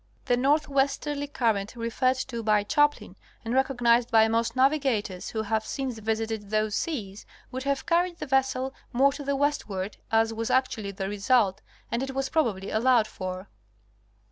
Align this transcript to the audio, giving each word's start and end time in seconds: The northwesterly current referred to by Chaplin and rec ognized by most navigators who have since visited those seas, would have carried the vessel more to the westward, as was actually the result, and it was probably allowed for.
The 0.25 0.35
northwesterly 0.35 1.27
current 1.27 1.75
referred 1.75 2.15
to 2.29 2.41
by 2.41 2.63
Chaplin 2.63 3.15
and 3.45 3.53
rec 3.53 3.67
ognized 3.67 4.09
by 4.09 4.27
most 4.27 4.55
navigators 4.55 5.29
who 5.29 5.43
have 5.43 5.63
since 5.63 5.99
visited 5.99 6.49
those 6.49 6.73
seas, 6.73 7.27
would 7.51 7.65
have 7.65 7.85
carried 7.85 8.17
the 8.17 8.25
vessel 8.25 8.73
more 8.91 9.13
to 9.13 9.23
the 9.23 9.35
westward, 9.35 9.97
as 10.11 10.33
was 10.33 10.49
actually 10.49 10.89
the 10.89 11.07
result, 11.07 11.61
and 11.91 12.01
it 12.01 12.15
was 12.15 12.29
probably 12.29 12.71
allowed 12.71 13.05
for. 13.05 13.47